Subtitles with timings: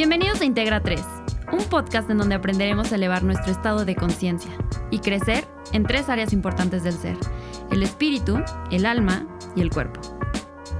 [0.00, 0.98] Bienvenidos a Integra 3,
[1.52, 4.50] un podcast en donde aprenderemos a elevar nuestro estado de conciencia
[4.90, 7.18] y crecer en tres áreas importantes del ser,
[7.70, 10.00] el espíritu, el alma y el cuerpo.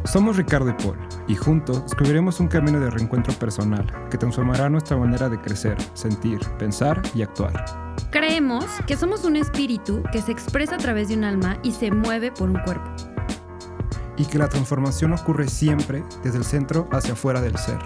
[0.05, 0.97] Somos Ricardo y Paul
[1.29, 6.41] y juntos descubriremos un camino de reencuentro personal que transformará nuestra manera de crecer, sentir,
[6.59, 7.63] pensar y actuar.
[8.11, 11.91] Creemos que somos un espíritu que se expresa a través de un alma y se
[11.91, 12.91] mueve por un cuerpo.
[14.17, 17.81] Y que la transformación ocurre siempre desde el centro hacia afuera del ser.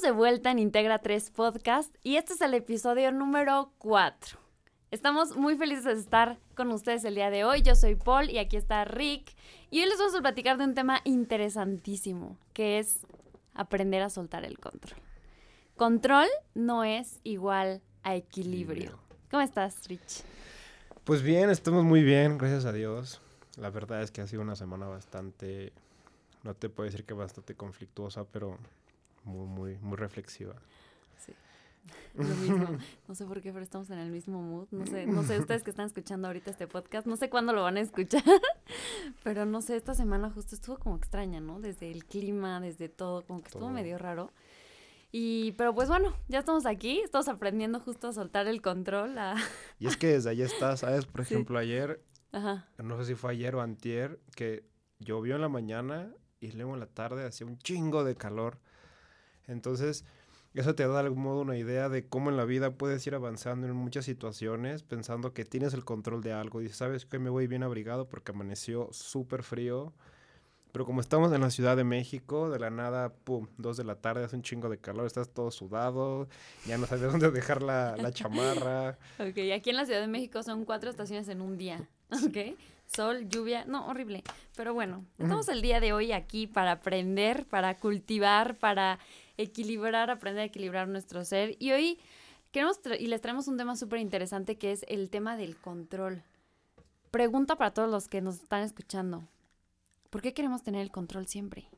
[0.00, 4.38] Estamos de vuelta en Integra 3 Podcast y este es el episodio número 4.
[4.90, 7.60] Estamos muy felices de estar con ustedes el día de hoy.
[7.60, 9.34] Yo soy Paul y aquí está Rick.
[9.70, 13.00] Y hoy les vamos a platicar de un tema interesantísimo, que es
[13.52, 14.98] aprender a soltar el control.
[15.76, 18.98] Control no es igual a equilibrio.
[19.30, 20.22] ¿Cómo estás, Rich?
[21.04, 23.20] Pues bien, estamos muy bien, gracias a Dios.
[23.58, 25.74] La verdad es que ha sido una semana bastante,
[26.42, 28.56] no te puedo decir que bastante conflictuosa, pero
[29.24, 30.54] muy, muy, muy reflexiva.
[31.18, 31.32] Sí.
[32.14, 32.78] Lo mismo.
[33.08, 34.68] No sé por qué, pero estamos en el mismo mood.
[34.70, 37.62] No sé, no sé, ustedes que están escuchando ahorita este podcast, no sé cuándo lo
[37.62, 38.22] van a escuchar,
[39.24, 41.60] pero no sé, esta semana justo estuvo como extraña, ¿no?
[41.60, 44.32] Desde el clima, desde todo, como que estuvo medio raro.
[45.12, 49.16] Y, pero pues bueno, ya estamos aquí, estamos aprendiendo justo a soltar el control.
[49.78, 51.06] Y es que desde ahí está, ¿sabes?
[51.06, 54.64] Por ejemplo, ayer, no sé si fue ayer o antier, que
[55.00, 58.58] llovió en la mañana y luego en la tarde hacía un chingo de calor.
[59.50, 60.04] Entonces,
[60.54, 63.14] eso te da de algún modo una idea de cómo en la vida puedes ir
[63.14, 66.60] avanzando en muchas situaciones pensando que tienes el control de algo.
[66.60, 69.92] Y sabes que me voy bien abrigado porque amaneció súper frío.
[70.72, 73.96] Pero como estamos en la Ciudad de México, de la nada, pum, dos de la
[73.96, 76.28] tarde, hace un chingo de calor, estás todo sudado,
[76.64, 78.90] ya no sabes dónde dejar la, la chamarra.
[79.18, 82.56] ok, aquí en la Ciudad de México son cuatro estaciones en un día, ¿ok?
[82.86, 84.24] Sol, lluvia, no, horrible.
[84.56, 88.98] Pero bueno, estamos el día de hoy aquí para aprender, para cultivar, para
[89.42, 91.56] equilibrar, aprender a equilibrar nuestro ser.
[91.58, 91.98] Y hoy
[92.52, 96.22] queremos y les traemos un tema súper interesante que es el tema del control.
[97.10, 99.26] Pregunta para todos los que nos están escuchando.
[100.10, 101.68] ¿Por qué queremos tener el control siempre?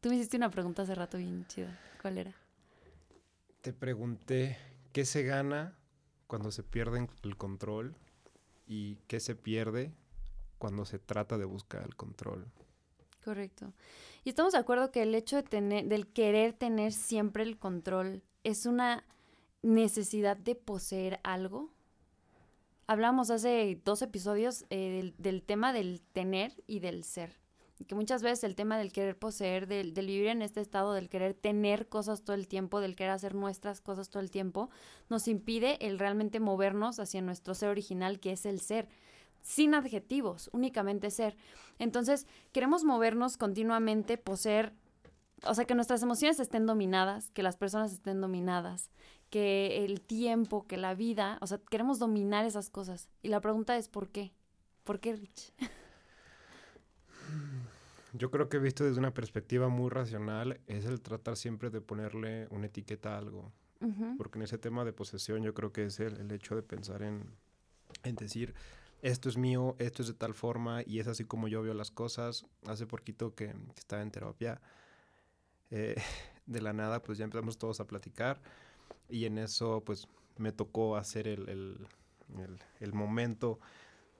[0.00, 1.78] Tú me hiciste una pregunta hace rato bien chida.
[2.00, 2.34] ¿Cuál era?
[3.60, 4.58] Te pregunté
[4.92, 5.76] qué se gana
[6.26, 7.94] cuando se pierde el control
[8.66, 9.92] y qué se pierde
[10.58, 12.46] cuando se trata de buscar el control.
[13.24, 13.72] Correcto.
[14.24, 18.22] Y estamos de acuerdo que el hecho de tener, del querer tener siempre el control
[18.44, 19.04] es una
[19.62, 21.72] necesidad de poseer algo.
[22.86, 27.40] Hablamos hace dos episodios eh, del, tema del tener y del ser.
[27.88, 31.08] que muchas veces el tema del querer poseer, del, del, vivir en este estado, del
[31.08, 34.70] querer tener cosas todo el tiempo, del querer hacer nuestras cosas todo el tiempo,
[35.08, 38.88] nos impide el realmente movernos hacia nuestro ser original, que es el ser
[39.42, 41.36] sin adjetivos, únicamente ser.
[41.78, 44.72] Entonces, queremos movernos continuamente, poseer,
[45.44, 48.90] o sea, que nuestras emociones estén dominadas, que las personas estén dominadas,
[49.30, 53.08] que el tiempo, que la vida, o sea, queremos dominar esas cosas.
[53.22, 54.32] Y la pregunta es, ¿por qué?
[54.84, 55.52] ¿Por qué, Rich?
[58.12, 62.46] Yo creo que visto desde una perspectiva muy racional es el tratar siempre de ponerle
[62.50, 63.52] una etiqueta a algo.
[64.16, 67.24] Porque en ese tema de posesión yo creo que es el, hecho de pensar en,
[68.04, 68.54] en decir,
[69.02, 71.90] esto es mío, esto es de tal forma y es así como yo veo las
[71.90, 72.46] cosas.
[72.66, 74.60] Hace poquito que, estaba en terapia,
[75.70, 75.96] eh,
[76.46, 78.40] de la nada pues ya empezamos todos a platicar
[79.08, 80.08] y en eso pues
[80.38, 81.86] me tocó hacer el,
[82.92, 83.58] momento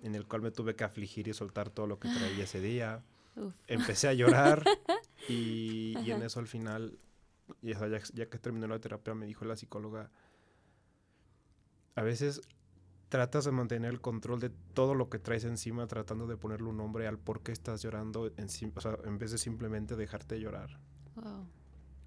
[0.02, 3.04] en el cual me tuve que afligir y soltar todo lo que traía ese día.
[3.68, 4.64] Empecé a llorar
[5.28, 6.98] y, en eso al final,
[7.62, 7.78] ya,
[8.12, 10.10] ya que terminó la terapia, me dijo la psicóloga,
[11.94, 12.42] a veces
[13.12, 16.78] tratas de mantener el control de todo lo que traes encima, tratando de ponerle un
[16.78, 20.80] nombre al por qué estás llorando, en, o sea, en vez de simplemente dejarte llorar.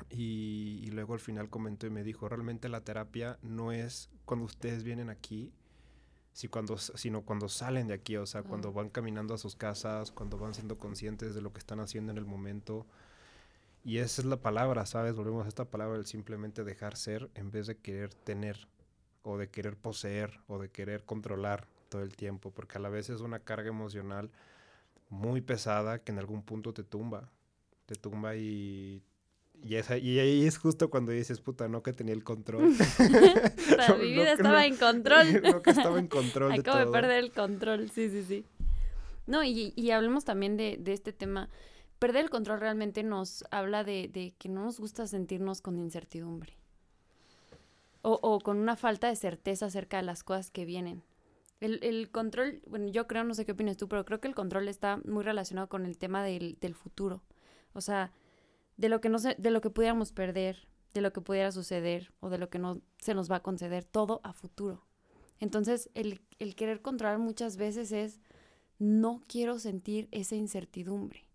[0.09, 4.84] Y, luego al final comentó y me dijo, realmente la terapia no es cuando ustedes
[4.84, 5.53] vienen aquí,
[6.34, 10.09] si cuando, sino cuando salen de aquí, o sea, cuando van caminando a sus casas,
[10.09, 12.87] cuando van siendo conscientes de lo que están haciendo en el momento.
[13.84, 15.16] Y esa es la palabra, ¿sabes?
[15.16, 18.67] Volvemos a esta palabra, el simplemente dejar ser en vez de querer tener
[19.25, 23.09] o de querer poseer o de querer controlar todo el tiempo, porque a la vez
[23.09, 24.29] es una carga emocional
[25.09, 27.29] muy pesada que en algún punto te tumba,
[27.87, 29.03] te tumba y
[29.63, 32.69] y, y ahí es justo cuando dices, puta, no que tenía el control.
[33.99, 35.41] mi vida estaba en control.
[35.43, 36.51] no que estaba en control.
[36.51, 38.45] Acabo de, perder el control, sí, sí, sí.
[39.25, 41.49] No, y, y hablemos también de, de, este tema.
[41.97, 46.57] Perder el control realmente nos habla de, de que no nos gusta sentirnos con incertidumbre
[48.07, 51.03] o, con una falta de certeza acerca de las cosas que vienen.
[51.59, 54.67] El, control, bueno, yo creo, no sé qué opinas tú, pero creo que el control
[54.67, 57.23] está muy relacionado con el tema del, del futuro.
[57.73, 58.11] O sea,
[58.78, 62.29] de lo que no de lo que pudiéramos perder, de lo que pudiera suceder o
[62.29, 64.85] de lo que no se nos va a conceder, todo a futuro.
[65.40, 68.19] Entonces, el, el querer controlar muchas veces es
[68.78, 71.25] no quiero sentir esa incertidumbre.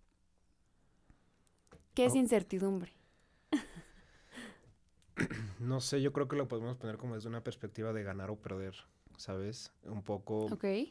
[1.94, 2.99] ¿Qué es incertidumbre?
[5.58, 8.36] No sé, yo creo que lo podemos poner como desde una perspectiva de ganar o
[8.36, 8.74] perder,
[9.16, 9.72] ¿sabes?
[9.84, 10.46] Un poco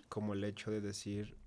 [0.07, 1.37] como el hecho de decir,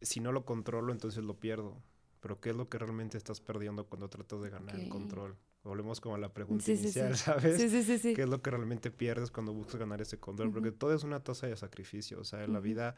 [0.00, 1.82] si no lo controlo, entonces lo pierdo.
[2.20, 5.36] Pero ¿qué es lo que realmente estás perdiendo cuando tratas de ganar el control?
[5.64, 7.56] Volvemos como a la pregunta inicial, ¿sabes?
[7.56, 10.52] Sí, sí, sí, ¿Qué es lo que realmente pierdes cuando buscas ganar ese control?
[10.52, 12.20] Porque todo es una tasa de sacrificio.
[12.20, 12.96] O sea, en la vida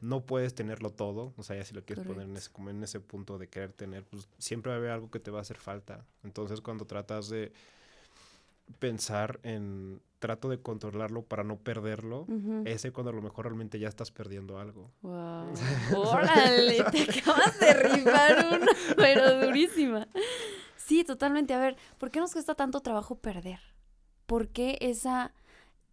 [0.00, 1.34] no puedes tenerlo todo.
[1.36, 3.72] O sea, ya si lo quieres poner en ese, como en ese punto de querer
[3.72, 6.06] tener, pues siempre va a haber algo que te va a hacer falta.
[6.22, 7.52] Entonces, cuando tratas de
[8.78, 12.26] pensar en trato de controlarlo para no perderlo,
[12.66, 14.90] ese cuando a lo mejor realmente ya estás perdiendo algo.
[15.02, 15.52] Wow.
[15.96, 20.06] Órale, te acabas de rifar una, pero durísima.
[20.76, 21.54] Sí, totalmente.
[21.54, 23.60] A ver, ¿por qué nos cuesta tanto trabajo perder?
[24.26, 25.32] ¿Por qué esa,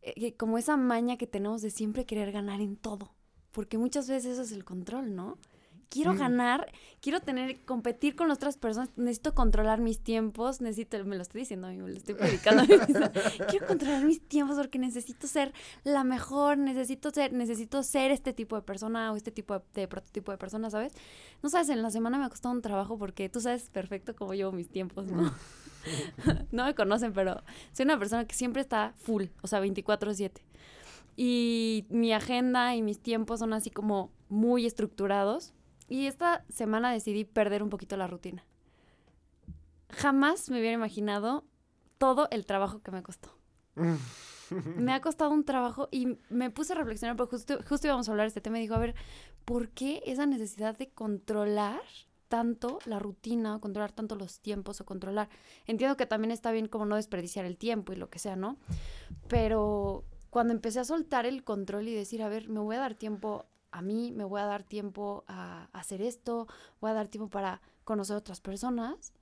[0.02, 3.14] eh, como esa maña que tenemos de siempre querer ganar en todo?
[3.52, 5.38] Porque muchas veces eso es el control, ¿no?
[5.90, 6.18] Quiero mm.
[6.18, 11.42] ganar, quiero tener, competir con otras personas, necesito controlar mis tiempos, necesito, me lo estoy
[11.42, 12.76] diciendo a mí, me lo estoy predicando a mí
[13.50, 15.54] quiero controlar mis tiempos porque necesito ser
[15.84, 20.32] la mejor, necesito ser, necesito ser este tipo de persona o este tipo de, prototipo
[20.32, 20.94] de persona, ¿sabes?
[21.42, 24.34] No sabes, en la semana me ha costado un trabajo porque tú sabes perfecto cómo
[24.34, 25.34] llevo mis tiempos, ¿no?
[26.52, 30.42] no me conocen, pero soy una persona que siempre está full, o sea, 24/7.
[31.20, 35.54] Y mi agenda y mis tiempos son así como muy estructurados
[35.88, 38.46] y esta semana decidí perder un poquito la rutina.
[39.90, 41.46] Jamás me hubiera imaginado
[41.98, 43.30] todo el trabajo que me costó.
[44.78, 48.12] me ha costado un trabajo y me puse a reflexionar, porque justo, justo íbamos a
[48.12, 48.96] hablar de este tema y dijo, a ver,
[49.46, 51.82] ¿por qué esa necesidad de controlar
[52.28, 55.30] tanto la rutina, o controlar tanto los tiempos o controlar?
[55.66, 58.58] Entiendo que también está bien como no desperdiciar el tiempo y lo que sea, ¿no?
[59.28, 62.96] Pero cuando empecé a soltar el control y decir, a ver, me voy a dar
[62.96, 66.48] tiempo a mí, me voy a dar tiempo a hacer esto,
[66.80, 69.14] voy a dar tiempo para conocer otras personas,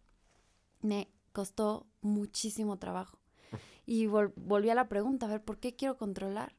[0.81, 3.19] me costó muchísimo trabajo.
[3.87, 6.55] Y volví a la pregunta, a ver, ¿por qué quiero controlar?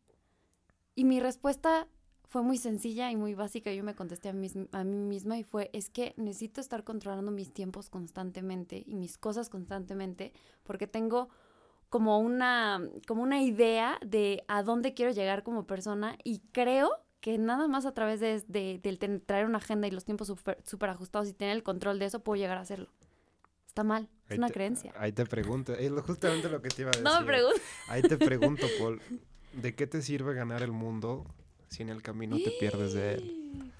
[0.94, 1.88] Y mi respuesta
[2.28, 3.72] fue muy sencilla y muy básica.
[3.72, 7.32] Yo me contesté a mí, a mí misma y fue, es que necesito estar controlando
[7.32, 10.32] mis tiempos constantemente y mis cosas constantemente
[10.62, 11.28] porque tengo
[11.88, 16.90] como una, como una idea de a dónde quiero llegar como persona y creo
[17.20, 21.28] que nada más a través de, de, traer una agenda y los tiempos súper ajustados
[21.28, 22.88] y tener el control de eso puedo llegar a hacerlo.
[23.66, 24.92] Está mal, es una creencia.
[24.96, 27.04] Ahí te pregunto, es justamente lo que te iba a decir.
[27.04, 27.60] No me pregunto.
[27.88, 29.00] Ahí te pregunto, Paul,
[29.52, 31.26] ¿de qué te sirve ganar el mundo
[31.68, 33.72] si en el camino te pierdes de él?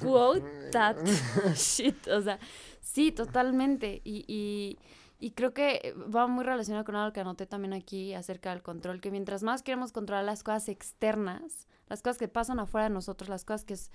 [0.00, 0.96] Quote that
[1.54, 2.38] shit, o sea,
[2.80, 4.00] sí, totalmente.
[4.04, 4.78] Y, y,
[5.20, 9.00] y creo que va muy relacionado con algo que anoté también aquí acerca del control,
[9.00, 13.28] que mientras más queremos controlar las cosas externas, las cosas que pasan afuera de nosotros,
[13.28, 13.90] las cosas que es,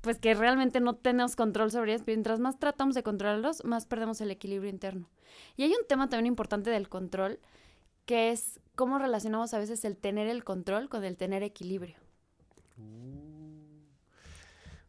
[0.00, 4.20] pues que realmente no tenemos control sobre ellas, mientras más tratamos de controlarlos, más perdemos
[4.20, 5.08] el equilibrio interno.
[5.56, 7.40] Y hay un tema también importante del control,
[8.06, 11.96] que es cómo relacionamos a veces el tener el control con el tener equilibrio.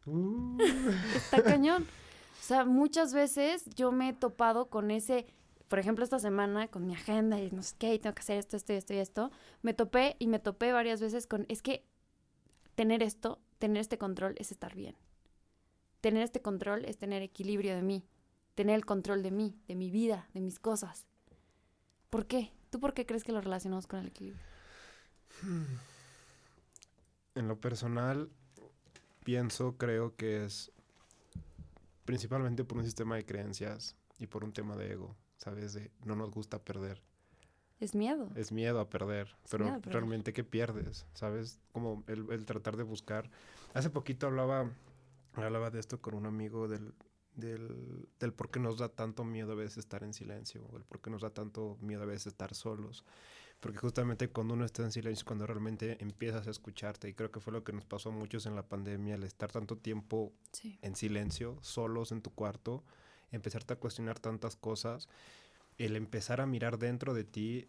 [0.06, 0.56] Uh.
[1.16, 1.82] Está cañón.
[1.82, 5.26] O sea, muchas veces yo me he topado con ese,
[5.70, 8.38] por ejemplo, esta semana con mi agenda y no sé qué, y tengo que hacer
[8.38, 9.30] esto, esto y esto y esto.
[9.62, 11.86] Me topé y me topé varias veces con, es que
[12.74, 14.96] tener esto, tener este control es estar bien.
[16.00, 18.04] Tener este control es tener equilibrio de mí,
[18.56, 21.06] tener el control de mí, de mi vida, de mis cosas.
[22.10, 22.52] ¿Por qué?
[22.70, 24.42] ¿Tú por qué crees que lo relacionamos con el equilibrio?
[27.36, 28.28] En lo personal,
[29.22, 30.72] pienso, creo que es
[32.04, 35.72] principalmente por un sistema de creencias y por un tema de ego, ¿sabes?
[35.72, 37.02] De no nos gusta perder.
[37.80, 38.28] Es miedo.
[38.36, 41.06] Es miedo a perder, pero realmente ¿qué pierdes?
[41.14, 41.60] ¿Sabes?
[41.72, 43.30] Como el, tratar de buscar.
[43.72, 44.70] Hace poquito hablaba,
[45.32, 46.92] hablaba de esto con un amigo del,
[47.34, 51.00] del, del por qué nos da tanto miedo a veces estar en silencio, el por
[51.00, 53.02] qué nos da tanto miedo a veces estar solos.
[53.60, 57.40] Porque justamente cuando uno está en silencio, cuando realmente empiezas a escucharte, y creo que
[57.40, 60.32] fue lo que nos pasó a muchos en la pandemia, el estar tanto tiempo
[60.82, 62.84] en silencio, solos en tu cuarto,
[63.30, 65.08] empezarte a cuestionar tantas cosas
[65.78, 67.68] el empezar a mirar dentro de ti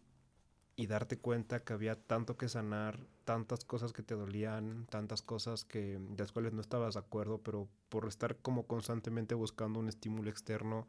[0.75, 5.63] y darte cuenta que había tanto que sanar, tantas cosas que te dolían, tantas cosas
[5.63, 9.87] que de las cuales no estabas de acuerdo, pero por estar como constantemente buscando un
[9.87, 10.87] estímulo externo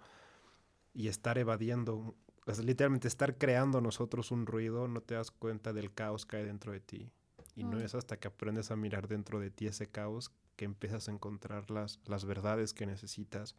[0.95, 2.15] y estar evadiendo,
[2.63, 6.73] literalmente estar creando nosotros un ruido, no te das cuenta del caos que hay dentro
[6.73, 7.11] de ti.
[7.55, 11.09] Y no es hasta que aprendes a mirar dentro de ti ese caos que empiezas
[11.09, 13.55] a encontrar las, las verdades que necesitas.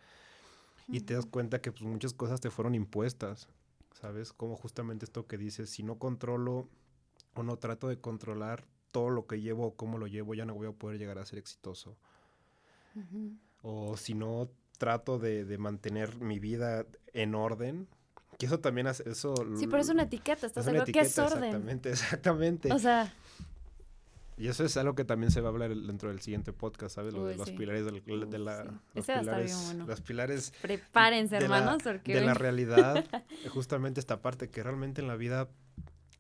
[0.88, 3.48] Y te das cuenta que pues, muchas cosas te fueron impuestas,
[3.94, 4.34] ¿sabes?
[4.34, 6.68] Como justamente esto que dices, si no controlo
[7.36, 10.54] o no trato de controlar todo lo que llevo o cómo lo llevo, ya no
[10.54, 11.98] voy a poder llegar a ser exitoso.
[13.62, 17.88] O si no trato de, de, mantener mi vida en orden,
[18.38, 19.34] que eso también hace eso.
[19.58, 21.44] Sí, pero es una etiqueta, estás hablando que es orden.
[21.44, 22.72] Exactamente, exactamente.
[22.72, 23.14] O sea.
[24.38, 27.14] Y eso es algo que también se va a hablar dentro del siguiente podcast, ¿sabes?
[27.14, 28.82] Lo de los pilares del, de la...
[28.94, 29.86] Los pilares, bueno.
[29.86, 30.54] los pilares...
[30.62, 32.16] Prepárense, hermanos, porque...
[32.16, 33.06] De la realidad,
[33.50, 35.50] justamente esta parte, que realmente en la vida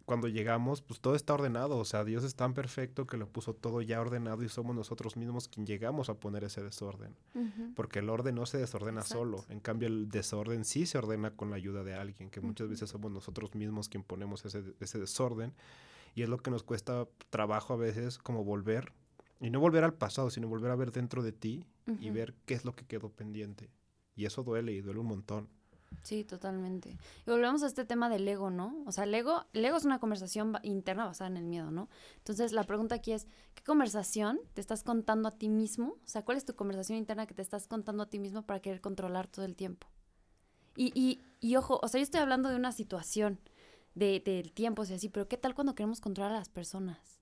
[0.05, 3.53] cuando llegamos, pues todo está ordenado, o sea, Dios es tan perfecto que lo puso
[3.53, 7.15] todo ya ordenado y somos nosotros mismos quien llegamos a poner ese desorden,
[7.75, 11.49] porque el orden no se desordena solo, en cambio el desorden sí se ordena con
[11.49, 15.53] la ayuda de alguien, que muchas veces somos nosotros mismos quien ponemos ese, ese desorden
[16.15, 18.91] y es lo que nos cuesta trabajo a veces como volver,
[19.39, 21.65] y no volver al pasado, sino volver a ver dentro de ti
[21.99, 23.69] y ver qué es lo que quedó pendiente.
[24.15, 25.49] Y eso duele y duele un montón.
[26.01, 26.97] Sí, totalmente.
[27.25, 28.83] Y volvemos a este tema del ego, ¿no?
[28.85, 31.89] O sea, el ego, el ego es una conversación interna basada en el miedo, ¿no?
[32.17, 35.97] Entonces, la pregunta aquí es, ¿qué conversación te estás contando a ti mismo?
[36.03, 38.61] O sea, ¿cuál es tu conversación interna que te estás contando a ti mismo para
[38.61, 39.87] querer controlar todo el tiempo?
[40.75, 43.39] Y, y, y ojo, o sea, yo estoy hablando de una situación
[43.95, 47.19] de, del tiempo, o sea, sí, pero ¿qué tal cuando queremos controlar a las personas?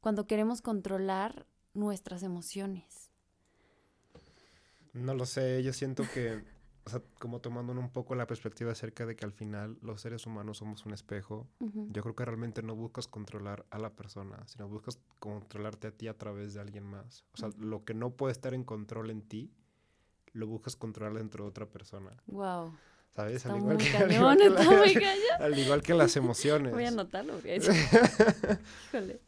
[0.00, 3.10] Cuando queremos controlar nuestras emociones.
[4.92, 6.42] No lo sé, yo siento que
[6.84, 10.26] o sea, como tomando un poco la perspectiva acerca de que al final los seres
[10.26, 14.68] humanos somos un espejo, yo creo que realmente no buscas controlar a la persona, sino
[14.68, 17.24] buscas controlarte a ti a través de alguien más.
[17.34, 19.52] O sea, lo que no puede estar en control en ti,
[20.32, 22.16] lo buscas controlar dentro de otra persona.
[22.26, 22.72] Wow.
[23.14, 23.44] ¿Sabes?
[23.46, 25.06] al igual, que, al, igual que
[25.38, 26.72] al igual que las emociones.
[26.72, 27.38] Voy a anotarlo.
[28.88, 29.20] Híjole.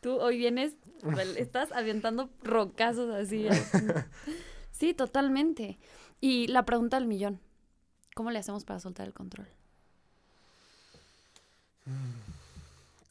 [0.00, 0.74] Tú hoy vienes,
[1.36, 3.48] estás avientando rocazos así.
[4.72, 5.78] sí, totalmente.
[6.20, 7.40] Y la pregunta del millón,
[8.14, 9.48] ¿cómo le hacemos para soltar el control?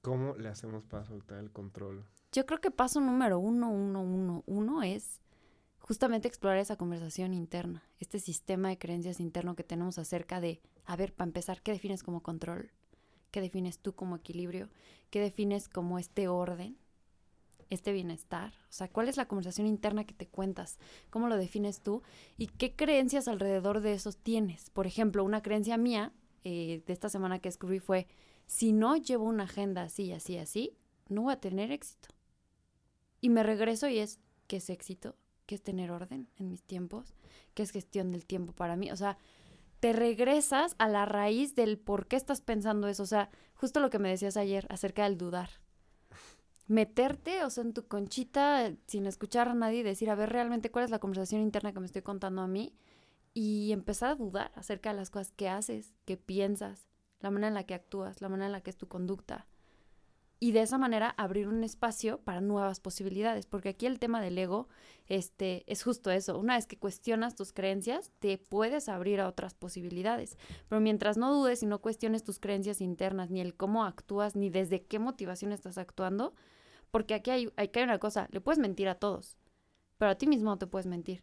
[0.01, 2.03] ¿Cómo le hacemos para soltar el control?
[2.31, 5.19] Yo creo que paso número uno, uno, uno, uno es
[5.89, 10.96] justamente explorar esa conversación interna, este sistema de creencias interno que tenemos acerca de, a
[10.96, 12.69] ver, para empezar, ¿qué defines como control?
[13.31, 14.69] ¿Qué defines tú como equilibrio?
[15.10, 16.77] ¿Qué defines como este orden?
[17.72, 18.53] este bienestar?
[18.69, 20.77] O sea, ¿cuál es la conversación interna que te cuentas?
[21.10, 22.03] ¿Cómo lo defines tú?
[22.38, 24.69] ¿Y qué creencias alrededor de esos tienes?
[24.69, 28.05] Por ejemplo, una creencia mía eh, de esta semana que escribí fue,
[28.46, 30.77] si no llevo una agenda así, así, así,
[31.08, 32.10] no voy a tener éxito.
[33.22, 35.15] Y me regreso y es, ¿qué es éxito?
[35.50, 37.15] ¿Qué es tener orden en mis tiempos?
[37.56, 38.91] ¿Qué es gestión del tiempo para mí?
[38.91, 39.18] O sea,
[39.79, 43.01] te regresas a la raíz del por qué estás pensando eso.
[43.01, 45.50] O sea, justo lo que me decías ayer acerca del dudar
[46.68, 50.86] meterte, o sea, en tu conchita, sin escuchar a nadie, decir, a ver realmente cuál
[50.86, 52.75] es la conversación interna que me estoy contando a mí
[53.34, 56.88] y empezar a dudar acerca de las cosas que haces, que piensas,
[57.22, 59.48] la manera en la que actúas, la manera en la que es tu conducta.
[60.41, 64.38] Y de esa manera abrir un espacio para nuevas posibilidades, porque aquí el tema del
[64.38, 64.69] ego
[65.08, 66.39] este, es justo eso.
[66.39, 70.38] Una vez que cuestionas tus creencias, te puedes abrir a otras posibilidades.
[70.69, 74.50] Pero mientras no dudes y no cuestiones tus creencias internas, ni el cómo actúas, ni
[74.50, 76.34] desde qué motivación estás actuando,
[76.89, 79.38] porque aquí hay, hay, una cosa, le puedes mentir a todos,
[79.98, 81.22] pero a ti mismo no te puedes mentir.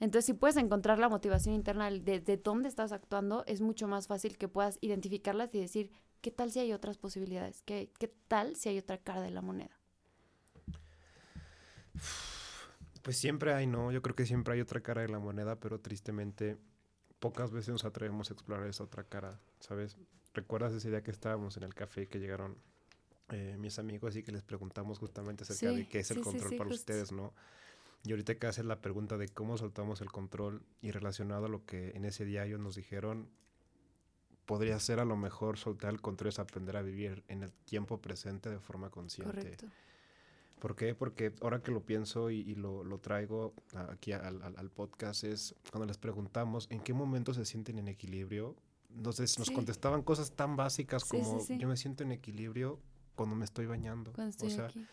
[0.00, 4.08] Entonces, si puedes encontrar la motivación interna de, de dónde estás actuando, es mucho más
[4.08, 5.92] fácil que puedas identificarlas y decir,
[6.24, 7.60] ¿qué tal si hay otras posibilidades?
[7.66, 9.78] ¿Qué, qué tal si hay otra cara de la moneda?
[13.02, 13.92] Pues siempre hay, ¿no?
[13.92, 16.56] Yo creo que siempre hay otra cara de la moneda, pero tristemente
[17.20, 19.98] pocas veces nos atrevemos a explorar esa otra cara, ¿sabes?
[20.32, 22.56] ¿Recuerdas ese día que estábamos en el café que llegaron
[23.28, 26.70] eh, mis amigos y que les preguntamos justamente acerca de qué es el control para
[26.70, 27.34] ustedes, ¿no?
[28.02, 31.66] Y ahorita que haces la pregunta de cómo soltamos el control y relacionado a lo
[31.66, 33.28] que en ese día ellos nos dijeron,
[34.46, 38.00] podría ser a lo mejor soltar el control es aprender a vivir en el tiempo
[38.00, 39.34] presente de forma consciente.
[39.34, 39.66] Correcto.
[40.58, 40.94] ¿Por qué?
[40.94, 43.52] Porque ahora que lo pienso y, lo, lo, traigo
[43.90, 48.56] aquí al, al, podcast es cuando les preguntamos en qué momento se sienten en equilibrio.
[48.96, 52.80] Entonces nos contestaban cosas tan básicas como yo me siento en equilibrio
[53.14, 54.12] cuando me estoy bañando.
[54.12, 54.86] Cuando estoy o sea, aquí,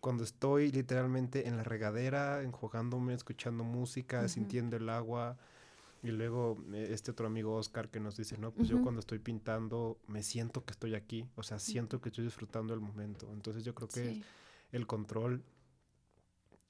[0.00, 5.38] cuando estoy literalmente en la regadera, enjuagándome, escuchando música, sintiendo el agua.
[6.04, 9.18] Y luego eh, este otro amigo Oscar que nos dice, no, pues yo cuando estoy
[9.18, 13.32] pintando me siento que estoy aquí, o sea, siento que estoy disfrutando el momento.
[13.32, 14.22] Entonces yo creo que
[14.70, 15.42] el control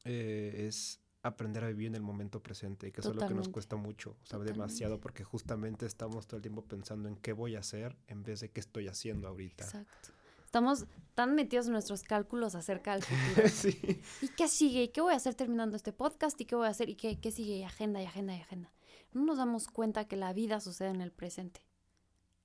[0.05, 3.49] eh, es aprender a vivir en el momento presente, que eso es lo que nos
[3.49, 7.57] cuesta mucho, o sea, demasiado, porque justamente estamos todo el tiempo pensando en qué voy
[7.57, 9.65] a hacer en vez de qué estoy haciendo ahorita.
[9.65, 10.11] Exacto
[10.55, 10.87] Estamos
[11.17, 13.49] tan metidos en nuestros cálculos acerca del futuro.
[13.53, 14.01] sí.
[14.23, 14.85] ¿Y qué sigue?
[14.85, 16.41] ¿Y qué voy a hacer terminando este podcast?
[16.41, 16.89] ¿Y qué voy a hacer?
[16.89, 17.57] ¿Y qué, qué sigue?
[17.57, 18.71] Y agenda, y agenda, y agenda.
[19.15, 21.63] No nos damos cuenta que la vida sucede en el presente.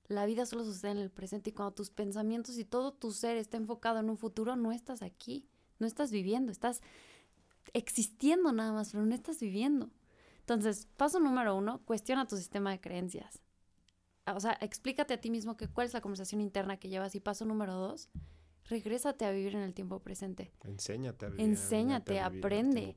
[0.06, 3.36] La vida solo sucede en el presente y cuando tus pensamientos y todo tu ser
[3.36, 5.46] está enfocado en un futuro, no estás aquí,
[5.78, 6.80] no estás viviendo, estás
[7.74, 9.90] existiendo nada más, pero no estás viviendo.
[10.40, 13.40] Entonces, paso número uno, cuestiona tu sistema de creencias.
[14.26, 17.14] O sea, explícate a ti mismo que cuál es la conversación interna que llevas.
[17.14, 18.10] Y paso número dos,
[18.64, 20.52] regrésate a vivir en el tiempo presente.
[20.64, 21.46] Enséñate a vivir.
[21.46, 22.96] Enséñate, aprende.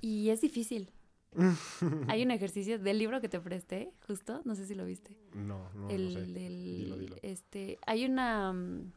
[0.00, 0.92] Y es difícil.
[2.08, 5.16] Hay un ejercicio del libro que te presté, justo, no sé si lo viste.
[5.34, 7.20] No, no, el, no sé.
[7.22, 8.92] Este, hay una, mm,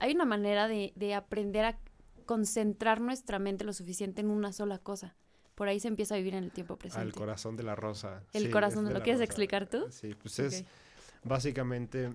[0.00, 1.78] hay una manera de, de, aprender a
[2.24, 5.14] concentrar nuestra mente lo suficiente en una sola cosa.
[5.54, 7.06] Por ahí se empieza a vivir en el tiempo presente.
[7.06, 8.22] Al corazón de la rosa.
[8.32, 9.86] El corazón, de ¿lo quieres explicar tú?
[9.90, 10.64] Sí, pues es
[11.24, 12.10] básicamente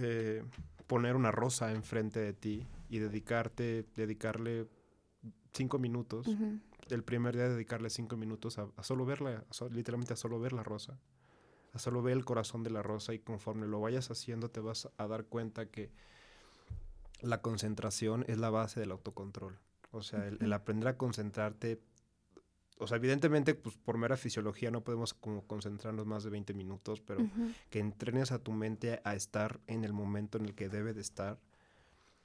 [0.00, 0.42] eh,
[0.86, 4.66] poner una rosa enfrente de ti y dedicarte, dedicarle
[5.52, 6.26] cinco minutos
[6.90, 10.98] el primer día dedicarle cinco minutos a, solo verla, literalmente a solo ver la rosa,
[11.72, 14.88] a solo ver el corazón de la rosa y conforme lo vayas haciendo te vas
[14.96, 15.90] a dar cuenta que
[17.20, 19.58] la concentración es la base del autocontrol.
[19.90, 21.80] O sea, el, aprender a concentrarte,
[22.78, 27.00] o sea, evidentemente, pues por mera fisiología no podemos como concentrarnos más de 20 minutos,
[27.00, 27.28] pero
[27.70, 31.00] que entrenes a tu mente a estar en el momento en el que debe de
[31.00, 31.40] estar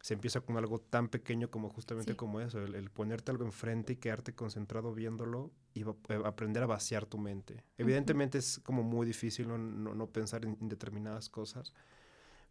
[0.03, 3.95] se empieza con algo tan pequeño como justamente como eso, el, ponerte algo enfrente y
[3.95, 7.63] quedarte concentrado viéndolo y eh, aprender a vaciar tu mente.
[7.77, 11.73] Evidentemente es como muy difícil no, no, pensar en, determinadas cosas,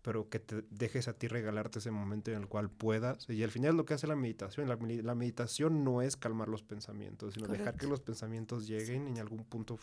[0.00, 3.28] pero que te dejes a ti regalarte ese momento en el cual puedas.
[3.28, 4.66] Y al final es lo que hace la meditación.
[4.66, 9.18] La, meditación no es calmar los pensamientos, sino dejar que los pensamientos lleguen y en
[9.18, 9.78] algún punto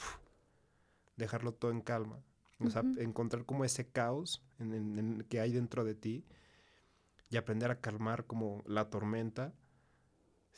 [1.17, 2.17] dejarlo todo en calma.
[2.65, 6.25] O sea, encontrar como ese caos en, que hay dentro de ti
[7.29, 9.53] y aprender a calmar como la tormenta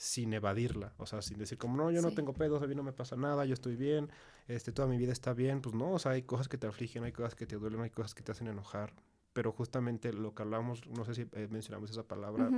[0.02, 2.82] sin evadirla, o sea, sin decir como, no, yo no tengo pedos, a mí no
[2.82, 4.10] me pasa nada, yo estoy bien,
[4.48, 7.04] este, toda mi vida está bien, pues no, o sea, hay cosas que te afligen,
[7.04, 8.93] hay cosas que te duelen, hay cosas que te hacen enojar,
[9.34, 12.50] pero justamente lo que hablamos, no sé si eh, mencionamos esa palabra,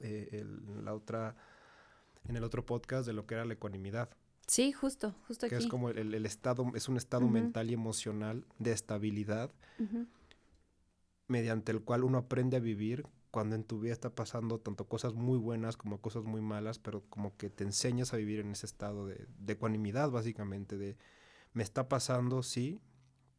[0.00, 0.44] eh,
[0.82, 1.36] la otra,
[2.26, 4.10] en el otro podcast de lo que era la ecuanimidad.
[4.48, 8.72] Sí, justo, justo que es como el, estado, es un estado mental y emocional de
[8.72, 9.52] estabilidad
[11.28, 15.14] mediante el cual uno aprende a vivir cuando en tu vida está pasando tanto cosas
[15.14, 18.64] muy buenas como cosas muy malas, pero como que te enseñas a vivir en ese
[18.64, 20.96] estado de, de ecuanimidad, básicamente, de
[21.52, 22.80] me está pasando, sí,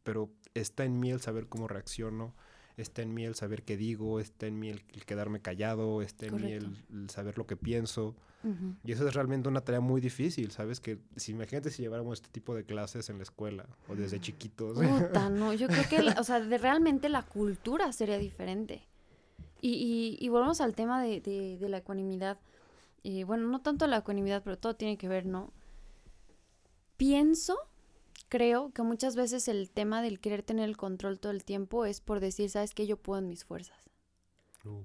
[0.04, 2.36] pero está en mí el saber cómo reacciono,
[2.76, 6.36] está en mí el saber qué digo, está en mí el, quedarme callado, está en
[6.36, 8.18] mí el, saber lo que pienso.
[8.84, 10.82] Y eso es realmente una tarea muy difícil, ¿sabes?
[10.82, 14.78] Que si imagínate si lleváramos este tipo de clases en la escuela o desde chiquitos.
[14.78, 18.84] Puta, no, yo creo que, o sea, de realmente la cultura sería diferente.
[19.62, 22.38] Y, y, volvemos al tema de, de, la ecuanimidad.
[23.02, 25.52] y bueno, no tanto la ecuanimidad, pero todo tiene que ver, ¿no?
[26.98, 27.58] Pienso,
[28.30, 32.00] creo que muchas veces el tema del querer tener el control todo el tiempo es
[32.00, 32.86] por decir, ¿sabes qué?
[32.86, 33.90] Yo puedo en mis fuerzas.
[34.64, 34.84] Uh.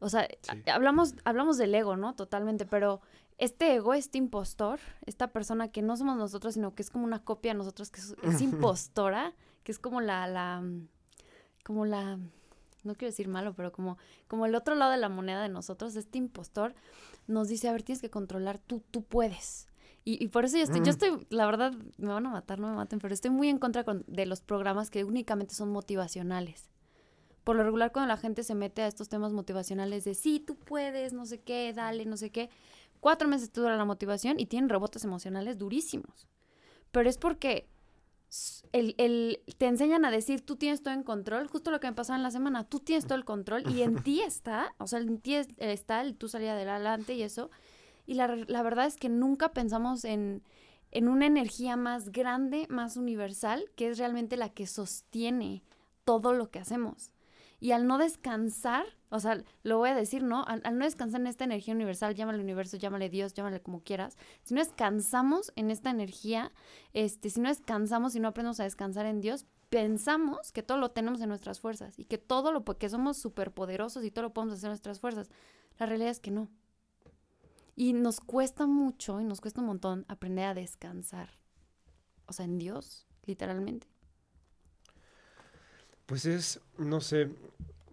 [0.00, 0.26] O sea,
[0.66, 2.16] hablamos, hablamos del ego, ¿no?
[2.16, 3.00] Totalmente, pero
[3.38, 7.22] este ego, este impostor, esta persona que no somos nosotros, sino que es como una
[7.24, 10.64] copia de nosotros, que es, es impostora, que es como la, la,
[11.64, 12.18] como la,
[12.84, 15.96] no quiero decir malo, pero como, como el otro lado de la moneda de nosotros,
[15.96, 16.74] este impostor
[17.26, 19.68] nos dice, a ver, tienes que controlar, tú, tú puedes.
[20.04, 22.74] Y, por eso yo estoy, yo estoy, la verdad, me van a matar, no me
[22.74, 26.70] maten, pero estoy muy en contra de los programas que únicamente son motivacionales.
[27.44, 30.56] Por lo regular, cuando la gente se mete a estos temas motivacionales de sí, tú
[30.56, 32.50] puedes, no sé qué, dale, no sé qué,
[32.98, 36.26] cuatro meses dura la motivación y tienen rebotes emocionales durísimos.
[36.90, 37.68] Pero es porque
[38.72, 41.92] el, el, te enseñan a decir, tú tienes todo en control, justo lo que me
[41.92, 45.00] pasaba en la semana, tú tienes todo el control y en ti está, o sea,
[45.00, 47.50] en ti está el tú salir adelante y eso.
[48.06, 50.42] Y la, la verdad es que nunca pensamos en,
[50.90, 55.62] en una energía más grande, más universal, que es realmente la que sostiene
[56.04, 57.10] todo lo que hacemos.
[57.62, 60.44] Y al no descansar, o sea, lo voy a decir, ¿no?
[60.44, 64.52] Al, no descansar en esta energía universal, llámale universo, llámale Dios, llámale como quieras, si
[64.52, 66.50] no descansamos en esta energía,
[66.92, 70.90] este, si no descansamos y no aprendemos a descansar en Dios, pensamos que todo lo
[70.90, 74.54] tenemos en nuestras fuerzas y que todo lo que somos superpoderosos y todo lo podemos
[74.54, 75.30] hacer en nuestras fuerzas.
[75.78, 76.48] La realidad es que no.
[77.76, 81.38] Y nos cuesta mucho y nos cuesta un montón aprender a descansar.
[82.26, 83.91] O sea, en Dios, literalmente.
[86.12, 87.30] Pues es, no sé,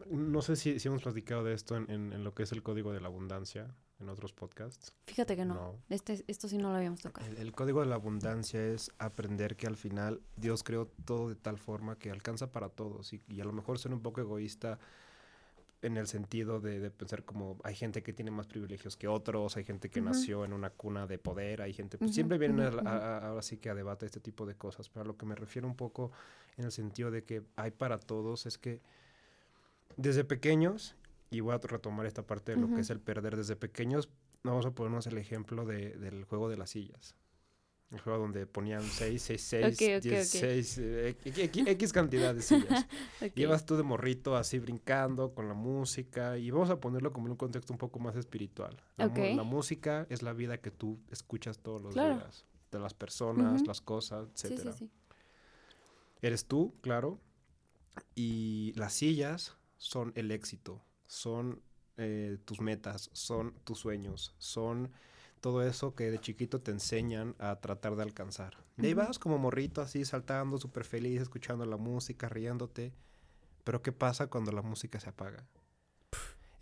[0.10, 3.08] no sé si, hemos platicado de esto en, lo que es el código de la
[3.08, 4.92] abundancia en otros podcasts.
[5.08, 5.78] Fíjate que no.
[5.88, 7.26] Este, esto sí no lo habíamos tocado.
[7.26, 11.60] El, código de la abundancia es aprender que al final Dios creó todo de tal
[11.60, 13.14] forma que alcanza para todos.
[13.14, 14.80] Y, a lo mejor ser un poco egoísta
[15.82, 19.64] en el sentido de, pensar como hay gente que tiene más privilegios que otros, hay
[19.64, 23.58] gente que nació en una cuna de poder, hay gente, pues siempre vienen ahora sí
[23.58, 26.12] que a debate este tipo de cosas, pero a lo que me refiero un poco
[26.58, 28.82] en el sentido de que hay para todos es que
[29.96, 30.96] desde pequeños,
[31.30, 34.10] y voy a retomar esta parte de lo que es el perder desde pequeños,
[34.44, 37.16] vamos a ponernos el ejemplo de, del juego de las sillas.
[37.92, 40.82] El juego donde ponían 6, 6, 6, 16,
[41.26, 42.86] X cantidad de sillas.
[43.18, 43.32] okay.
[43.36, 47.32] Ibas tú de morrito así brincando con la música y vamos a ponerlo como en
[47.32, 48.78] un contexto un poco más espiritual.
[48.96, 52.46] La, la música es la vida que tú escuchas todos los días.
[52.72, 54.60] De las personas, las cosas, etc.
[54.60, 54.92] Sí, sí,
[56.22, 57.20] Eres tú, claro.
[58.14, 61.64] Y las sillas son el éxito, son
[61.98, 64.92] eh, tus metas, son tus sueños, son
[65.40, 68.58] todo eso que de chiquito te enseñan a tratar de alcanzar.
[68.78, 72.94] Y ahí vas como morrito así, saltando, súper feliz, escuchando la música, riéndote.
[73.64, 75.46] Pero ¿qué pasa cuando la música se apaga?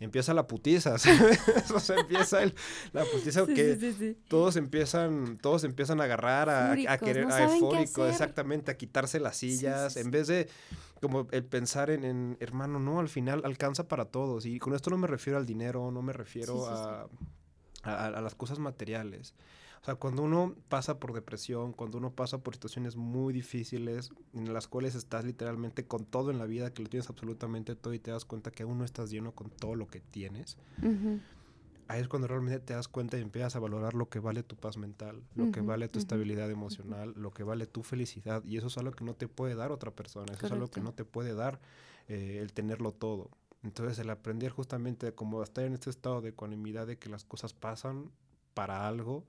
[0.00, 0.94] empieza la putiza,
[1.74, 2.54] o sea, empieza el,
[2.92, 8.70] la putiza que todos empiezan, todos empiezan a agarrar, a, a querer, a eufórico, exactamente,
[8.70, 10.48] a quitarse las sillas, en vez de
[11.00, 14.46] como el pensar en, en, hermano, no, al final alcanza para todos.
[14.46, 17.08] Y con esto no me refiero al dinero, no me refiero a,
[17.82, 19.34] a, las cosas materiales.
[19.80, 24.52] O sea, cuando uno pasa por depresión, cuando uno pasa por situaciones muy difíciles, en
[24.52, 27.98] las cuales estás literalmente con todo en la vida, que lo tienes absolutamente todo y
[27.98, 30.56] te das cuenta que aún no estás lleno con todo lo que tienes,
[31.86, 34.56] ahí es cuando realmente te das cuenta y empiezas a valorar lo que vale tu
[34.56, 38.44] paz mental, lo que vale tu estabilidad emocional, lo que vale tu felicidad.
[38.44, 40.80] Y eso es algo que no te puede dar otra persona, eso es algo que
[40.80, 41.60] no te puede dar
[42.08, 43.30] eh, el tenerlo todo.
[43.62, 47.54] Entonces el aprender justamente como estar en este estado de ecuanimidad de que las cosas
[47.54, 48.10] pasan
[48.54, 49.24] para algo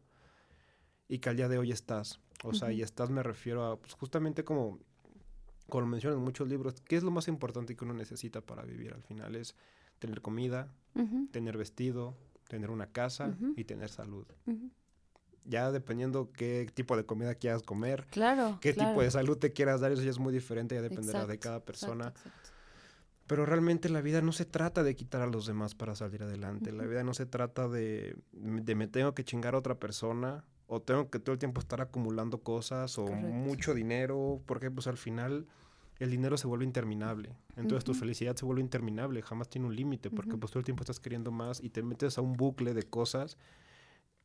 [1.08, 2.20] y que al día de hoy estás.
[2.44, 4.80] O sea, y estás me refiero a pues, justamente como,
[5.68, 8.94] como mencionan en muchos libros, ¿qué es lo más importante que uno necesita para vivir
[8.94, 9.36] al final?
[9.36, 9.56] Es
[9.98, 10.72] tener comida,
[11.32, 12.16] tener vestido,
[12.48, 14.26] tener una casa y tener salud.
[15.46, 19.82] Ya dependiendo qué tipo de comida quieras comer, claro, qué tipo de salud te quieras
[19.82, 22.14] dar, eso ya es muy diferente, ya dependerá de cada persona.
[23.30, 26.72] Pero realmente la vida no se trata de quitar a los demás para salir adelante.
[26.72, 30.82] La vida no se trata de, de me tengo que chingar a otra persona o
[30.82, 35.46] tengo que todo el tiempo estar acumulando cosas o mucho dinero, porque pues al final
[36.00, 37.36] el dinero se vuelve interminable.
[37.56, 40.82] Entonces tu felicidad se vuelve interminable, jamás tiene un límite, porque pues todo el tiempo
[40.82, 43.38] estás queriendo más y te metes a un bucle de cosas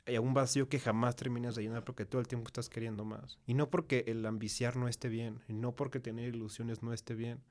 [0.07, 3.05] y a un vacío que jamás terminas de llenar porque todo el tiempo estás queriendo
[3.05, 3.39] más.
[3.47, 7.15] Y no porque el ambiciar no esté bien, y no porque tener ilusiones no esté
[7.15, 7.43] bien,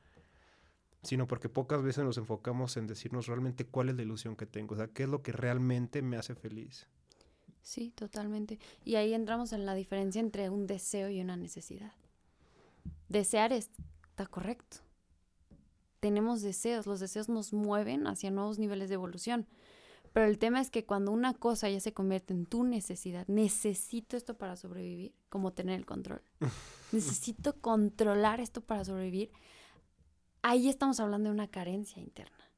[1.04, 4.74] sino porque pocas veces nos enfocamos en decirnos realmente cuál es la ilusión que tengo,
[4.74, 6.88] o sea, qué es lo que realmente me hace feliz.
[7.62, 8.60] Sí, totalmente.
[8.84, 11.94] Y ahí entramos en la diferencia entre un deseo y una necesidad.
[13.10, 14.78] Desear está correcto.
[16.00, 19.48] Tenemos deseos, los deseos nos mueven hacia nuevos niveles de evolución.
[20.12, 24.16] Pero el tema es que cuando una cosa ya se convierte en tu necesidad, necesito
[24.16, 26.22] esto para sobrevivir, como tener el control.
[26.92, 29.32] necesito controlar esto para sobrevivir
[30.44, 32.52] ahí estamos hablando de una carencia interna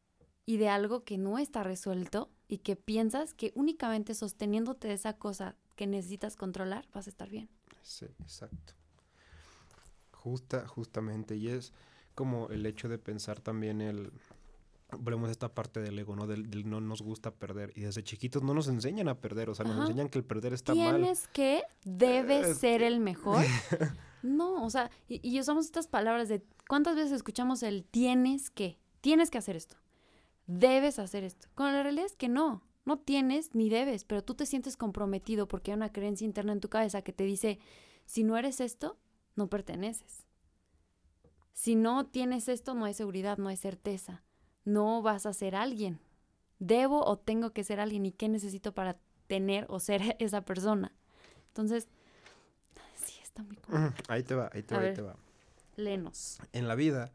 [0.46, 5.14] y de algo que no está resuelto y que piensas que únicamente sosteniéndote de esa
[5.14, 7.50] cosa que necesitas controlar vas a estar bien.
[7.82, 8.74] Sí, exacto.
[10.12, 11.74] Justa, justamente, y es
[12.16, 14.12] como el hecho de pensar también el,
[14.92, 16.28] volvemos a esta parte del ego, ¿no?
[16.28, 17.72] Del, no nos gusta perder.
[17.76, 20.54] Y desde chiquitos no nos enseñan a perder, o sea, nos enseñan que el perder
[20.54, 20.96] está mal.
[20.96, 23.44] Tienes que, debes ser el mejor.
[24.26, 28.80] no, o sea, y, y, usamos estas palabras de ¿Cuántas veces escuchamos el tienes que?
[29.02, 29.78] Tienes que hacer esto.
[30.48, 31.48] Debes hacer esto.
[31.56, 32.64] Cuando la realidad es que no.
[32.86, 36.60] No tienes ni debes, pero tú te sientes comprometido porque hay una creencia interna en
[36.60, 37.60] tu cabeza que te dice,
[38.06, 38.98] si no eres esto,
[39.36, 40.26] no perteneces.
[41.54, 44.24] Si no tienes esto, no hay seguridad, no hay certeza.
[44.66, 46.00] No vas a ser alguien.
[46.60, 50.94] Debo o tengo que ser alguien y qué necesito para tener o ser esa persona.
[51.48, 51.88] Entonces,
[53.36, 55.16] está muy Ahí te va, ahí te va, ahí te va.
[55.76, 56.40] Lenos.
[56.54, 57.12] En la vida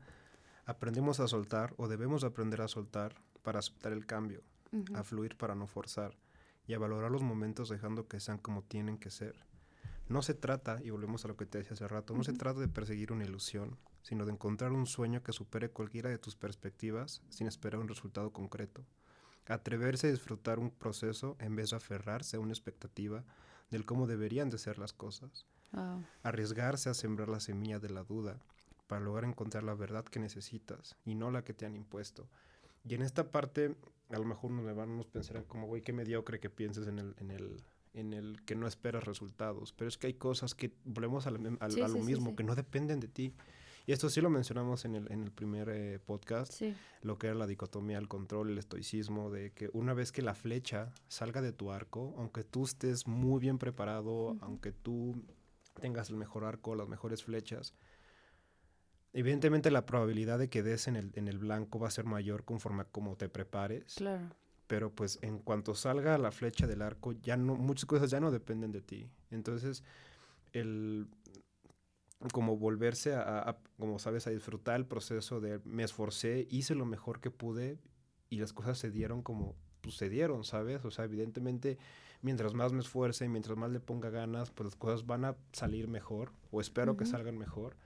[0.66, 4.42] aprendemos a soltar o debemos aprender a soltar para aceptar el cambio,
[4.94, 6.16] a fluir para no forzar
[6.66, 9.34] y a valorar los momentos dejando que sean como tienen que ser.
[10.08, 12.60] No se trata, y volvemos a lo que te decía hace rato, no se trata
[12.60, 17.22] de perseguir una ilusión, sino de encontrar un sueño que supere cualquiera de tus perspectivas
[17.28, 18.84] sin esperar un resultado concreto.
[19.46, 23.24] Atreverse a disfrutar un proceso en vez de aferrarse a una expectativa
[23.70, 25.46] del cómo deberían de ser las cosas.
[26.22, 28.40] Arriesgarse a sembrar la semilla de la duda
[28.86, 32.28] para lograr encontrar la verdad que necesitas y no la que te han impuesto.
[32.84, 33.76] Y en esta parte,
[34.10, 37.14] a lo mejor nos, van, nos pensarán como, güey, qué mediocre que pienses en el,
[37.18, 37.62] en el,
[37.94, 39.72] en el que no esperas resultados.
[39.72, 43.32] Pero es que hay cosas que volvemos a, lo mismo, que no dependen de ti.
[43.86, 46.60] Y esto sí lo mencionamos en el, en el primer eh, podcast,
[47.02, 50.34] lo que era la dicotomía, el control, el estoicismo, de que una vez que la
[50.34, 55.14] flecha salga de tu arco, aunque tú estés muy bien preparado, aunque tú
[55.80, 57.74] tengas el mejor arco, las mejores flechas,
[59.12, 62.44] evidentemente la probabilidad de que des en el, en el blanco va a ser mayor
[62.44, 63.94] conforme a cómo te prepares.
[63.94, 64.34] Claro.
[64.66, 68.30] Pero pues en cuanto salga la flecha del arco, ya no, muchas cosas ya no
[68.30, 69.10] dependen de ti.
[69.30, 69.82] Entonces,
[70.52, 71.08] el
[72.32, 77.20] como volverse a, como sabes, a disfrutar el proceso de me esforcé, hice lo mejor
[77.20, 77.78] que pude
[78.28, 80.84] y las cosas se dieron como sucedieron, pues, ¿sabes?
[80.84, 81.78] O sea, evidentemente,
[82.22, 85.88] mientras más me esfuerce, mientras más le ponga ganas, pues las cosas van a salir
[85.88, 87.76] mejor, o espero que salgan mejor,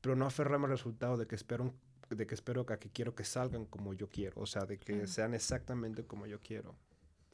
[0.00, 1.74] pero no aferrarme al resultado de que espero,
[2.10, 5.06] de que espero que, que quiero que salgan como yo quiero, o sea, de que
[5.06, 6.74] sean exactamente como yo quiero.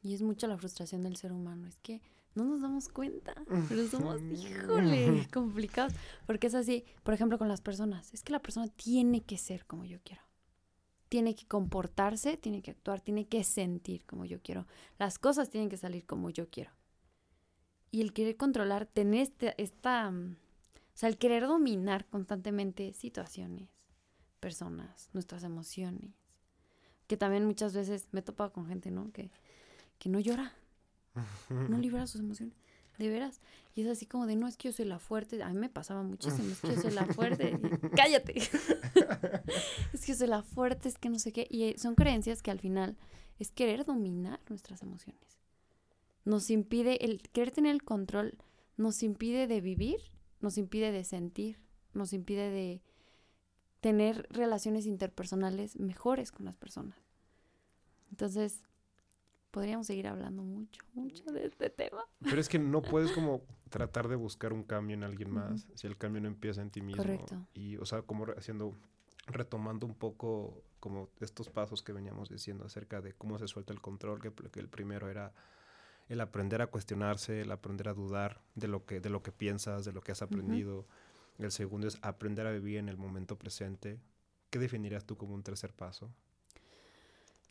[0.02, 2.00] Y es mucha la frustración del ser humano, es que
[2.34, 3.34] no nos damos cuenta,
[3.68, 5.92] pero somos, híjole, complicados.
[6.26, 8.12] Porque es así, por ejemplo, con las personas.
[8.14, 10.22] Es que la persona tiene que ser como yo quiero.
[11.10, 14.66] Tiene que comportarse, tiene que actuar, tiene que sentir como yo quiero.
[14.98, 16.70] Las cosas tienen que salir como yo quiero.
[17.90, 20.36] Y el querer controlar, tener este, esta, mm,
[20.72, 23.68] o sea, el querer dominar constantemente situaciones,
[24.40, 26.14] personas, nuestras emociones.
[27.06, 29.12] Que también muchas veces me he topado con gente, ¿no?
[29.12, 29.30] Que,
[29.98, 30.54] que no llora
[31.50, 32.54] no libera sus emociones.
[33.00, 33.40] De veras.
[33.74, 35.42] Y es así como de, no, es que yo soy la fuerte.
[35.42, 37.58] A mí me pasaba muchísimo, es que yo soy la fuerte.
[37.96, 38.34] Cállate.
[39.94, 41.46] es que yo soy la fuerte, es que no sé qué.
[41.48, 42.98] Y eh, son creencias que al final
[43.38, 45.38] es querer dominar nuestras emociones.
[46.26, 48.36] Nos impide, el querer tener el control,
[48.76, 49.98] nos impide de vivir,
[50.40, 51.58] nos impide de sentir,
[51.94, 52.82] nos impide de
[53.80, 56.98] tener relaciones interpersonales mejores con las personas.
[58.10, 58.62] Entonces,
[59.50, 62.04] podríamos seguir hablando mucho, mucho de este tema.
[62.20, 65.86] Pero es que no puedes como tratar de buscar un cambio en alguien más si
[65.86, 67.02] el cambio no empieza en ti mismo.
[67.02, 67.46] Correcto.
[67.54, 68.74] Y, o sea, como haciendo,
[69.26, 73.80] retomando un poco como estos pasos que veníamos diciendo acerca de cómo se suelta el
[73.80, 75.32] control, que, que el primero era
[76.08, 79.84] el aprender a cuestionarse, el aprender a dudar de lo que, de lo que piensas,
[79.84, 80.86] de lo que has aprendido.
[81.38, 84.00] El segundo es aprender a vivir en el momento presente.
[84.50, 86.10] ¿Qué definirías tú como un tercer paso?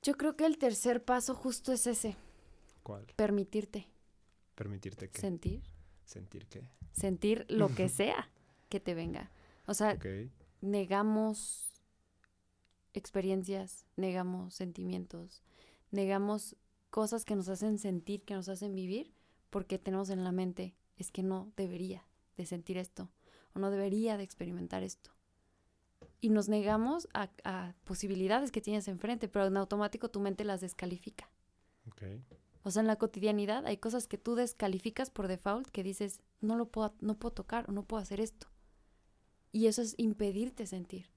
[0.01, 2.15] Yo creo que el tercer paso justo es ese.
[2.83, 3.05] ¿Cuál?
[3.15, 3.87] Permitirte.
[4.55, 5.19] ¿Permitirte qué?
[5.19, 5.61] Sentir.
[6.05, 6.69] ¿Sentir qué?
[6.93, 8.29] Sentir lo que sea
[8.69, 9.31] que te venga.
[9.65, 9.97] O sea,
[10.61, 11.71] negamos
[12.93, 15.43] experiencias, negamos sentimientos,
[15.91, 16.55] negamos
[16.89, 19.13] cosas que nos hacen sentir, que nos hacen vivir,
[19.49, 22.07] porque tenemos en la mente, es que no debería
[22.37, 23.11] de sentir esto,
[23.53, 25.11] o no debería de experimentar esto
[26.21, 31.29] y nos negamos a, posibilidades que tienes enfrente, pero en automático tu mente las descalifica.
[32.63, 36.55] O sea, en la cotidianidad hay cosas que tú descalificas por default que dices, no
[36.55, 38.47] lo puedo, no puedo tocar o no puedo hacer esto.
[39.51, 41.07] Y eso es impedirte sentir.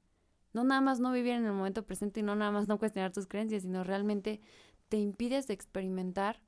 [0.52, 3.12] No nada más no vivir en el momento presente y no nada más no cuestionar
[3.12, 4.40] tus creencias, sino realmente
[4.88, 6.42] te impides de experimentar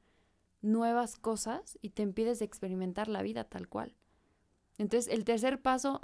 [0.63, 3.95] nuevas cosas y te impides de experimentar la vida tal cual.
[4.79, 6.01] Entonces, el tercer paso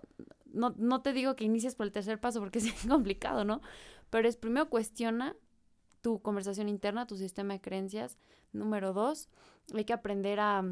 [0.53, 3.61] no, no te digo que inicies por el tercer paso porque es complicado, ¿no?
[4.11, 5.37] Pero es primero cuestiona
[6.01, 8.19] tu conversación interna, tu sistema de creencias.
[8.53, 9.29] Número dos,
[9.75, 10.65] hay que aprender a...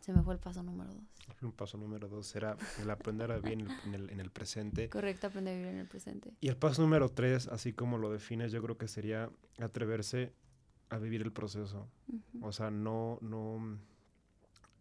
[0.00, 1.02] Se me fue el paso número dos.
[1.42, 4.88] El paso número dos era el aprender a vivir en el, en el, presente.
[4.88, 6.32] Correcto, aprender a vivir en el presente.
[6.40, 10.32] Y el paso número tres, así como lo defines, yo creo que sería atreverse
[10.88, 11.86] a vivir el proceso.
[12.40, 13.78] O sea, no, no,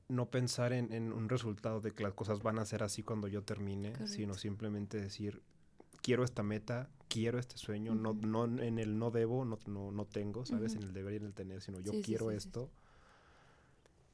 [0.09, 3.43] no pensar en, un resultado de que las cosas van a ser así cuando yo
[3.43, 5.41] termine, sino simplemente decir,
[6.01, 10.45] quiero esta meta, quiero este sueño, no, no en el no debo, no, no, tengo,
[10.45, 10.75] ¿sabes?
[10.75, 12.69] En el deber y en el tener, sino yo quiero esto.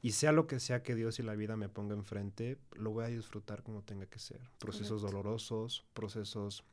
[0.02, 3.04] Y sea lo que sea que Dios y la vida me ponga enfrente, lo voy
[3.04, 4.40] a disfrutar como tenga que ser.
[4.58, 6.64] Procesos dolorosos, procesos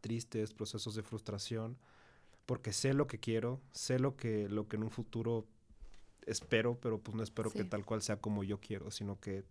[0.00, 1.76] tristes, procesos de frustración,
[2.46, 5.46] porque sé lo que quiero, sé lo que, lo que en un futuro
[6.26, 9.44] espero, pero pues no espero que tal cual sea como yo quiero, sino que,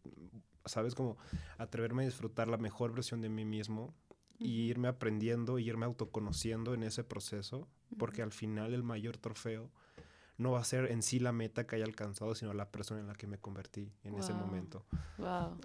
[0.65, 0.95] ¿sabes?
[0.95, 1.17] Como
[1.57, 3.93] atreverme a disfrutar la mejor versión de mí mismo
[4.39, 9.69] y irme aprendiendo y irme autoconociendo en ese proceso, porque al final el mayor trofeo
[10.38, 13.07] no va a ser en sí la meta que haya alcanzado, sino la persona en
[13.07, 14.86] la que me convertí en ese momento.
[15.17, 15.59] Wow.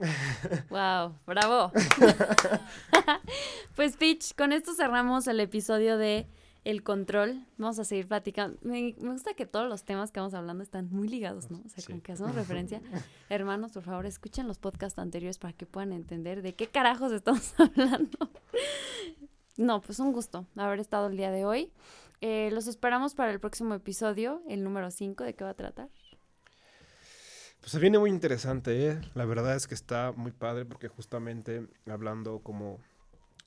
[0.69, 1.73] wow, bravo.
[3.77, 6.29] pues Pitch, con esto cerramos el episodio de
[6.69, 7.47] el control.
[7.57, 8.59] Vamos a seguir platicando.
[8.61, 11.63] Me, gusta que todos los temas que vamos hablando están muy ligados, ¿no?
[11.65, 12.83] O sea, con que hacemos referencia.
[13.31, 17.55] Hermanos, por favor, escuchen los podcasts anteriores para que puedan entender de qué carajos estamos
[17.59, 18.19] hablando.
[19.57, 21.73] no, pues un gusto haber estado el día de hoy.
[22.21, 25.25] Eh, los esperamos para el próximo episodio, el número 5.
[25.25, 25.89] ¿De qué va a tratar?
[27.61, 29.01] Pues se viene muy interesante, ¿eh?
[29.15, 32.79] La verdad es que está muy padre porque justamente hablando como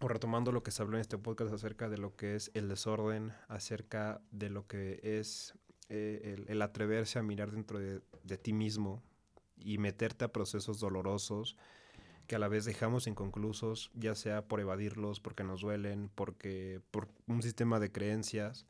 [0.02, 2.68] o retomando lo que se habló en este podcast acerca de lo que es el
[2.68, 5.54] desorden, acerca de lo que es
[5.90, 9.04] eh, el, atreverse a mirar dentro de, de, ti mismo
[9.58, 11.58] y meterte a procesos dolorosos
[12.28, 17.10] que a la vez dejamos inconclusos, ya sea por evadirlos, porque nos duelen, porque por
[17.28, 18.66] un sistema de creencias,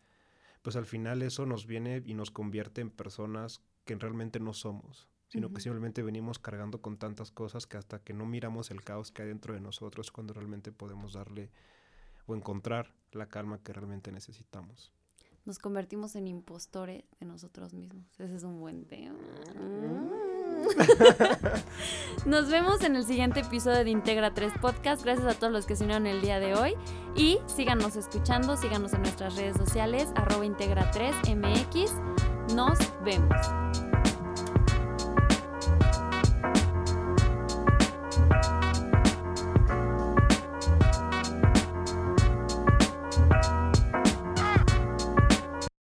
[0.63, 5.11] pues al final eso nos viene y nos convierte en personas que realmente no somos
[5.32, 9.12] sino que simplemente venimos cargando con tantas cosas que hasta que no miramos el caos
[9.12, 11.50] que hay dentro de nosotros cuando realmente podemos darle
[12.26, 14.91] o encontrar la calma que realmente necesitamos.
[15.46, 18.04] Nos convertimos en impostores de nosotros mismos.
[18.20, 19.17] Ese es un buen tema.
[22.26, 25.04] Nos vemos en el siguiente episodio de Integra 3 Podcast.
[25.04, 26.74] Gracias a todos los que se unieron el día de hoy.
[27.15, 31.94] Y síganos escuchando, síganos en nuestras redes sociales, arroba Integra 3 MX.
[32.54, 33.70] Nos vemos.